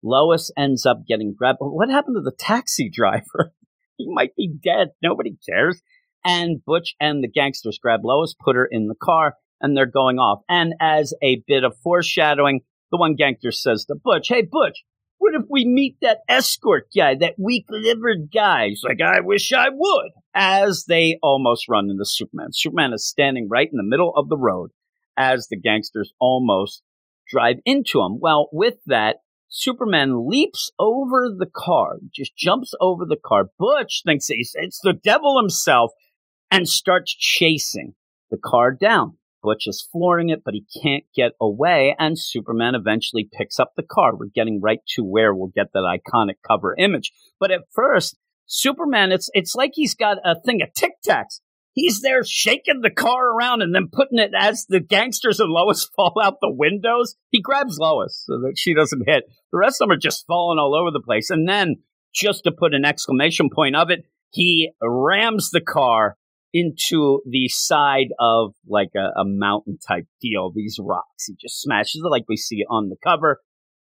[0.00, 1.58] Lois ends up getting grabbed.
[1.60, 3.52] What happened to the taxi driver?
[3.96, 4.90] he might be dead.
[5.02, 5.82] Nobody cares.
[6.24, 10.18] And Butch and the gangsters grab Lois, put her in the car, and they're going
[10.18, 10.42] off.
[10.48, 14.84] And as a bit of foreshadowing, the one gangster says to Butch, Hey, Butch,
[15.18, 18.68] what if we meet that escort guy, that weak livered guy?
[18.68, 20.10] He's like, I wish I would.
[20.34, 22.52] As they almost run into Superman.
[22.52, 24.70] Superman is standing right in the middle of the road
[25.16, 26.82] as the gangsters almost
[27.28, 28.18] drive into him.
[28.18, 29.16] Well, with that,
[29.48, 33.50] Superman leaps over the car, just jumps over the car.
[33.58, 35.90] Butch thinks it's the devil himself
[36.50, 37.94] and starts chasing
[38.30, 39.16] the car down.
[39.42, 43.82] Butch is flooring it, but he can't get away, and Superman eventually picks up the
[43.82, 44.14] car.
[44.14, 47.12] We're getting right to where we'll get that iconic cover image.
[47.38, 51.40] But at first, Superman, it's it's like he's got a thing of Tic Tacs.
[51.72, 55.88] He's there shaking the car around and then putting it as the gangsters and Lois
[55.96, 57.16] fall out the windows.
[57.30, 59.24] He grabs Lois so that she doesn't hit.
[59.52, 61.30] The rest of them are just falling all over the place.
[61.30, 61.76] And then,
[62.12, 66.16] just to put an exclamation point of it, he rams the car
[66.52, 71.26] into the side of like a, a, mountain type deal, these rocks.
[71.26, 73.40] He just smashes it like we see on the cover.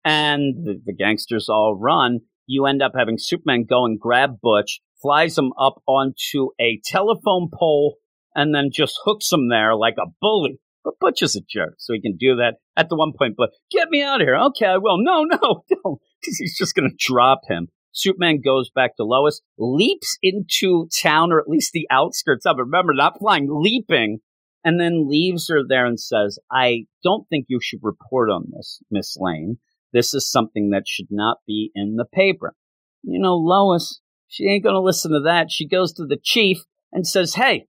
[0.05, 2.21] And the, the gangsters all run.
[2.47, 7.49] You end up having Superman go and grab Butch, flies him up onto a telephone
[7.53, 7.97] pole,
[8.35, 10.59] and then just hooks him there like a bully.
[10.83, 13.35] But Butch is a jerk, so he can do that at the one point.
[13.37, 14.37] But get me out of here.
[14.37, 14.97] Okay, I will.
[14.99, 15.39] No, no,
[15.71, 17.69] no, because he's just going to drop him.
[17.93, 22.63] Superman goes back to Lois, leaps into town, or at least the outskirts of it.
[22.63, 24.21] Remember, not flying, leaping,
[24.65, 28.81] and then leaves her there and says, I don't think you should report on this,
[28.91, 29.59] Miss Lane.
[29.93, 32.55] This is something that should not be in the paper.
[33.03, 35.51] You know, Lois, she ain't going to listen to that.
[35.51, 36.59] She goes to the chief
[36.93, 37.67] and says, Hey,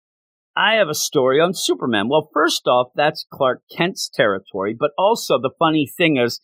[0.56, 2.10] I have a story on Superman.
[2.10, 6.42] Well, first off, that's Clark Kent's territory, but also the funny thing is,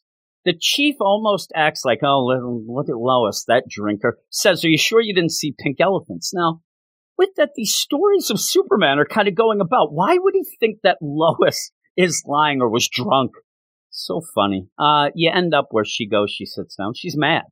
[0.48, 2.24] the chief almost acts like, oh,
[2.66, 4.18] look at Lois, that drinker.
[4.30, 6.32] Says, are you sure you didn't see pink elephants?
[6.34, 6.62] Now,
[7.18, 9.92] with that, these stories of Superman are kind of going about.
[9.92, 13.32] Why would he think that Lois is lying or was drunk?
[13.90, 14.70] So funny.
[14.80, 17.44] Uh, you end up where she goes, she sits down, she's mad.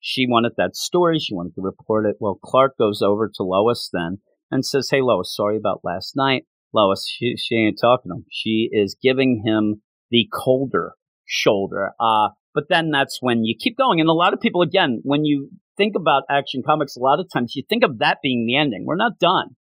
[0.00, 2.16] She wanted that story, she wanted to report it.
[2.20, 4.18] Well, Clark goes over to Lois then
[4.50, 6.44] and says, Hey, Lois, sorry about last night.
[6.74, 8.26] Lois, she, she ain't talking to him.
[8.30, 9.80] She is giving him
[10.10, 10.92] the colder
[11.26, 11.92] shoulder.
[12.00, 14.00] Uh, but then that's when you keep going.
[14.00, 17.26] And a lot of people, again, when you think about action comics, a lot of
[17.32, 18.84] times you think of that being the ending.
[18.86, 19.56] We're not done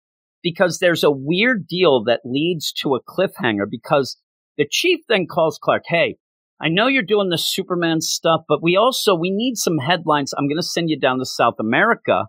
[0.41, 4.17] because there's a weird deal that leads to a cliffhanger because
[4.59, 6.17] The chief then calls Clark, hey,
[6.61, 10.33] I know you're doing the Superman stuff, but we also we need some headlines.
[10.37, 12.25] I'm going to send you down to South America,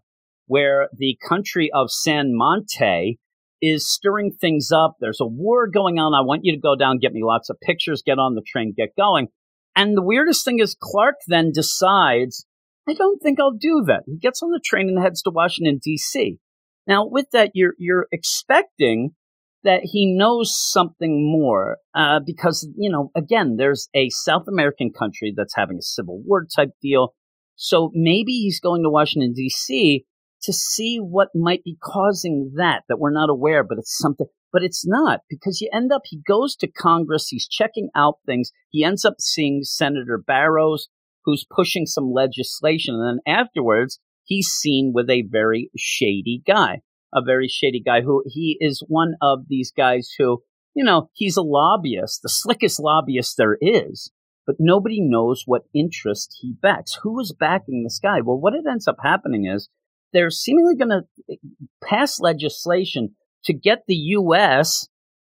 [0.46, 3.18] where the country of San Monte
[3.62, 4.96] is stirring things up.
[5.00, 6.14] There's a war going on.
[6.14, 8.74] I want you to go down, get me lots of pictures, get on the train,
[8.76, 9.28] get going.
[9.76, 12.46] And the weirdest thing is, Clark then decides,
[12.88, 14.02] I don't think I'll do that.
[14.06, 16.38] He gets on the train and heads to Washington D.C.
[16.86, 19.14] Now, with that, you're you're expecting
[19.62, 25.32] that he knows something more uh, because you know again there's a south american country
[25.36, 27.14] that's having a civil war type deal
[27.56, 30.04] so maybe he's going to washington d.c
[30.42, 34.62] to see what might be causing that that we're not aware but it's something but
[34.62, 38.84] it's not because you end up he goes to congress he's checking out things he
[38.84, 40.88] ends up seeing senator barrows
[41.24, 46.80] who's pushing some legislation and then afterwards he's seen with a very shady guy
[47.12, 50.42] a very shady guy who he is one of these guys who,
[50.74, 54.10] you know, he's a lobbyist, the slickest lobbyist there is,
[54.46, 56.98] but nobody knows what interest he backs.
[57.02, 58.20] Who is backing this guy?
[58.20, 59.68] Well, what it ends up happening is
[60.12, 61.36] they're seemingly going to
[61.82, 64.88] pass legislation to get the U.S.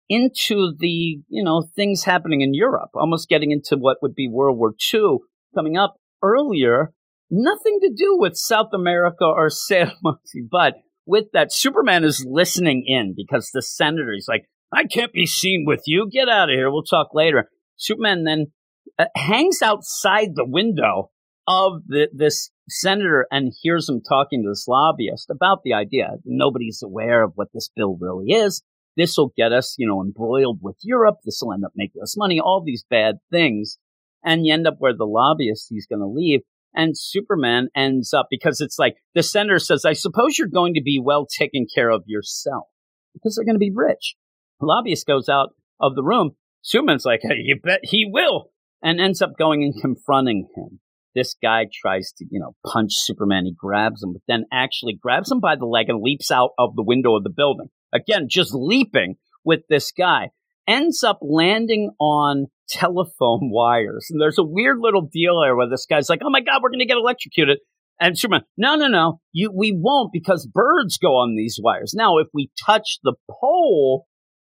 [0.08, 4.58] into the, you know, things happening in Europe, almost getting into what would be World
[4.58, 5.18] War II
[5.54, 6.92] coming up earlier.
[7.30, 10.74] Nothing to do with South America or San Monte, but
[11.06, 15.64] with that, Superman is listening in because the senator is like, I can't be seen
[15.66, 16.08] with you.
[16.10, 16.70] Get out of here.
[16.70, 17.50] We'll talk later.
[17.76, 18.52] Superman then
[18.98, 21.10] uh, hangs outside the window
[21.46, 26.16] of the, this senator and hears him talking to this lobbyist about the idea.
[26.24, 28.62] Nobody's aware of what this bill really is.
[28.96, 31.16] This will get us, you know, embroiled with Europe.
[31.24, 32.40] This will end up making us money.
[32.40, 33.78] All these bad things.
[34.24, 36.40] And you end up where the lobbyist he's going to leave
[36.74, 40.82] and Superman ends up because it's like the senator says, I suppose you're going to
[40.82, 42.66] be well taken care of yourself
[43.14, 44.14] because they're going to be rich.
[44.60, 45.50] The lobbyist goes out
[45.80, 46.32] of the room.
[46.62, 48.50] Superman's like, hey, you bet he will,
[48.82, 50.80] and ends up going and confronting him.
[51.14, 53.44] This guy tries to, you know, punch Superman.
[53.44, 56.76] He grabs him, but then actually grabs him by the leg and leaps out of
[56.76, 57.68] the window of the building.
[57.92, 60.28] Again, just leaping with this guy.
[60.68, 64.06] Ends up landing on telephone wires.
[64.10, 66.70] And there's a weird little deal there where this guy's like, oh my God, we're
[66.70, 67.58] going to get electrocuted.
[68.00, 71.92] And Superman, no, no, no, you, we won't because birds go on these wires.
[71.94, 74.06] Now, if we touch the pole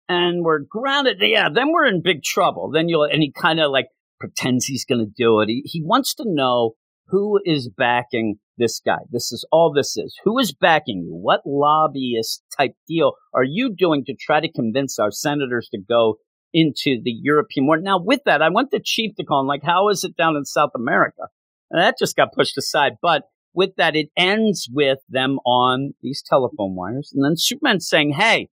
[0.09, 2.71] and we're grounded, yeah, then we're in big trouble.
[2.73, 3.87] Then you'll, and he kind of like
[4.21, 5.49] pretends he's going to do it.
[5.49, 6.73] He, he wants to know
[7.07, 8.99] who is backing this guy.
[9.11, 10.15] This is all this is.
[10.25, 11.15] Who is backing you?
[11.15, 16.17] What lobbyist type deal are you doing to try to convince our senators to go
[16.53, 17.79] into the European war.
[17.79, 20.37] Now, with that, I want the chief to call him, like, how is it down
[20.37, 21.29] in South America?
[21.71, 22.95] And that just got pushed aside.
[23.01, 23.23] But
[23.55, 27.13] with that, it ends with them on these telephone wires.
[27.15, 28.49] And then Superman saying, hey,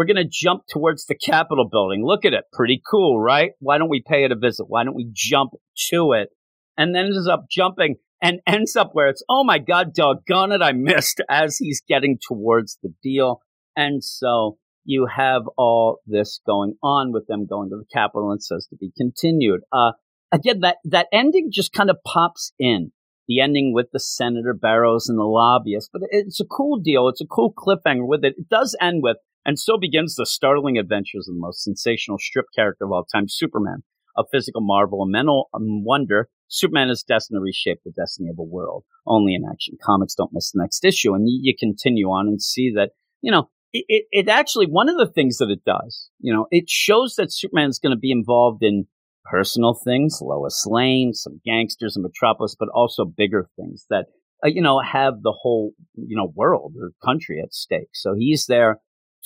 [0.00, 2.02] we're going to jump towards the Capitol building.
[2.02, 2.44] Look at it.
[2.54, 3.50] Pretty cool, right?
[3.58, 4.64] Why don't we pay it a visit?
[4.66, 5.50] Why don't we jump
[5.90, 6.30] to it?
[6.78, 10.62] And then ends up jumping and ends up where it's, oh my God, doggone it,
[10.62, 13.42] I missed as he's getting towards the deal.
[13.76, 18.42] And so you have all this going on with them going to the Capitol and
[18.42, 19.60] says to be continued.
[19.70, 19.92] Uh,
[20.32, 22.92] again, that, that ending just kind of pops in.
[23.28, 27.06] The ending with the Senator Barrows and the lobbyist, but it's a cool deal.
[27.08, 28.34] It's a cool cliffhanger with it.
[28.38, 32.46] It does end with, and so begins the startling adventures of the most sensational strip
[32.54, 33.82] character of all time, Superman,
[34.16, 36.28] a physical marvel, a mental wonder.
[36.48, 38.84] Superman is destined to reshape the destiny of a world.
[39.06, 41.14] Only in action comics don't miss the next issue.
[41.14, 42.90] And you, continue on and see that,
[43.22, 46.68] you know, it, it actually, one of the things that it does, you know, it
[46.68, 48.86] shows that Superman is going to be involved in
[49.24, 54.06] personal things, Lois Lane, some gangsters in Metropolis, but also bigger things that,
[54.44, 57.90] uh, you know, have the whole, you know, world or country at stake.
[57.92, 58.80] So he's there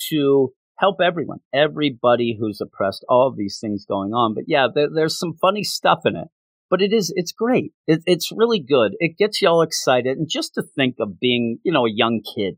[0.09, 4.33] to help everyone, everybody who's oppressed, all of these things going on.
[4.33, 6.27] But yeah, there, there's some funny stuff in it,
[6.69, 7.71] but it is, it's great.
[7.87, 8.93] It, it's really good.
[8.99, 10.17] It gets you all excited.
[10.17, 12.57] And just to think of being, you know, a young kid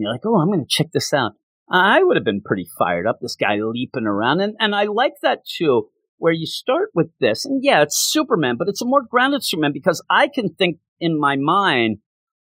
[0.00, 1.32] you're like, oh, I'm going to check this out.
[1.70, 4.40] I would have been pretty fired up, this guy leaping around.
[4.40, 7.44] And, and I like that too, where you start with this.
[7.44, 11.20] And yeah, it's Superman, but it's a more grounded Superman because I can think in
[11.20, 11.98] my mind,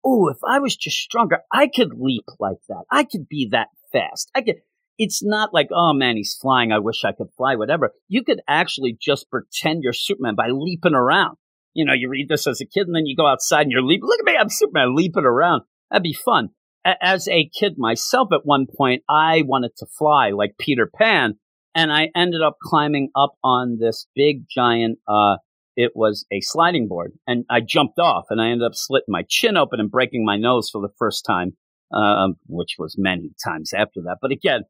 [0.04, 2.82] oh, if I was just stronger, I could leap like that.
[2.90, 4.30] I could be that fast.
[4.34, 4.56] I could.
[4.98, 6.70] It's not like, oh man, he's flying.
[6.70, 7.92] I wish I could fly, whatever.
[8.08, 11.36] You could actually just pretend you're Superman by leaping around.
[11.74, 13.82] You know, you read this as a kid and then you go outside and you're
[13.82, 14.06] leaping.
[14.06, 15.62] Look at me, I'm Superman leaping around.
[15.90, 16.50] That'd be fun
[16.84, 21.34] as a kid myself at one point, I wanted to fly like Peter Pan.
[21.74, 25.36] And I ended up climbing up on this big giant, uh,
[25.74, 29.24] it was a sliding board and I jumped off and I ended up slitting my
[29.26, 31.56] chin open and breaking my nose for the first time,
[31.92, 34.18] um, which was many times after that.
[34.20, 34.62] But again,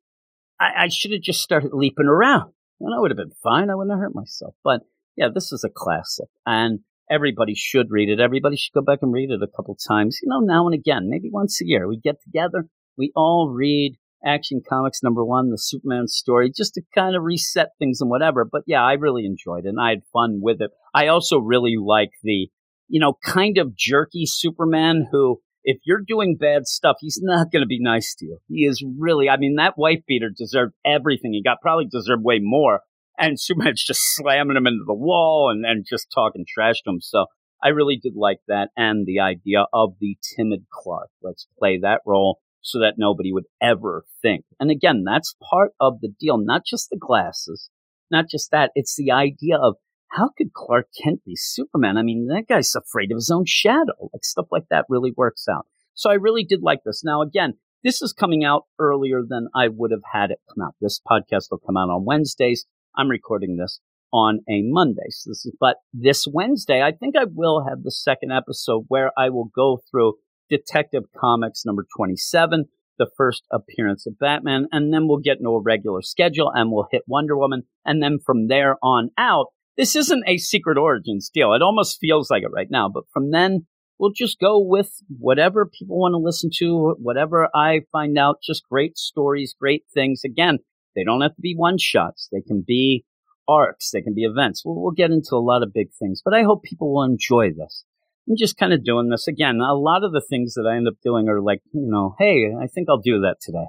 [0.61, 2.53] I, I should have just started leaping around.
[2.81, 3.71] and I would have been fine.
[3.71, 4.55] I wouldn't have hurt myself.
[4.65, 4.83] But
[5.17, 8.21] yeah, this is a classic, and everybody should read it.
[8.21, 10.19] Everybody should go back and read it a couple times.
[10.23, 11.87] You know, now and again, maybe once a year.
[11.87, 12.67] We get together,
[12.97, 17.71] we all read Action Comics number one, the Superman story, just to kind of reset
[17.79, 18.45] things and whatever.
[18.45, 20.71] But yeah, I really enjoyed it and I had fun with it.
[20.95, 22.49] I also really like the,
[22.89, 27.63] you know, kind of jerky Superman who, if you're doing bad stuff, he's not going
[27.63, 28.39] to be nice to you.
[28.49, 32.39] He is really, I mean, that wife beater deserved everything he got, probably deserved way
[32.41, 32.81] more.
[33.19, 37.01] And Superman's just slamming him into the wall and, and just talking trash to him.
[37.01, 37.27] So
[37.63, 41.11] I really did like that and the idea of the timid Clark.
[41.23, 44.45] Let's play that role so that nobody would ever think.
[44.59, 47.71] And again, that's part of the deal, not just the glasses,
[48.11, 48.71] not just that.
[48.75, 49.77] It's the idea of
[50.13, 51.97] how could Clark Kent be Superman?
[51.97, 54.11] I mean, that guy's afraid of his own shadow.
[54.13, 55.67] Like stuff like that really works out.
[55.95, 57.03] So I really did like this.
[57.03, 60.75] Now, again, this is coming out earlier than I would have had it come out.
[60.81, 62.67] This podcast will come out on Wednesdays.
[62.97, 63.81] I'm recording this
[64.13, 65.09] on a Monday.
[65.09, 69.13] So this is, but this Wednesday, I think I will have the second episode where
[69.17, 70.15] I will go through
[70.51, 72.67] Detective Comics number 27,
[72.99, 76.89] the first appearance of Batman, and then we'll get into a regular schedule and we'll
[76.93, 77.63] hit Wonder Woman.
[77.87, 79.47] And then from there on out,
[79.77, 81.53] this isn't a secret origins deal.
[81.55, 83.67] It almost feels like it right now, but from then
[83.99, 88.69] we'll just go with whatever people want to listen to, whatever I find out, just
[88.69, 90.23] great stories, great things.
[90.25, 90.59] Again,
[90.95, 92.29] they don't have to be one shots.
[92.31, 93.05] They can be
[93.49, 93.91] arcs.
[93.91, 94.63] They can be events.
[94.65, 97.51] We'll, we'll get into a lot of big things, but I hope people will enjoy
[97.53, 97.85] this.
[98.29, 99.61] I'm just kind of doing this again.
[99.61, 102.53] A lot of the things that I end up doing are like, you know, hey,
[102.61, 103.67] I think I'll do that today.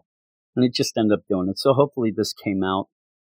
[0.56, 1.58] And I just end up doing it.
[1.58, 2.88] So hopefully this came out,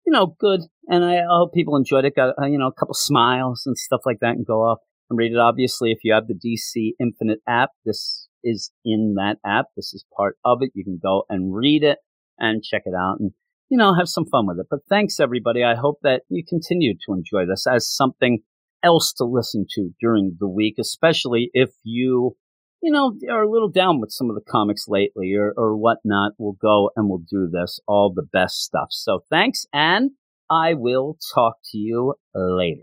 [0.06, 0.62] you know, good.
[0.90, 2.16] And I hope people enjoyed it.
[2.16, 4.80] Got, uh, you know, a couple smiles and stuff like that and go off
[5.10, 5.38] and read it.
[5.38, 9.68] Obviously, if you have the DC Infinite app, this is in that app.
[9.76, 10.72] This is part of it.
[10.74, 12.00] You can go and read it
[12.40, 13.32] and check it out and,
[13.70, 14.66] you know, have some fun with it.
[14.68, 15.64] But thanks everybody.
[15.64, 18.40] I hope that you continue to enjoy this as something
[18.84, 22.36] else to listen to during the week, especially if you,
[22.82, 26.32] you know, are a little down with some of the comics lately or, or whatnot.
[26.40, 28.88] We'll go and we'll do this, all the best stuff.
[28.90, 30.12] So thanks, and
[30.50, 32.82] I will talk to you later.